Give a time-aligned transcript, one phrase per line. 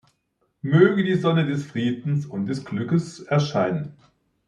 [0.63, 3.93] Möge die Sonne des Friedens und des Glückes erscheinen!